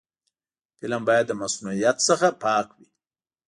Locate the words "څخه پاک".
2.07-2.67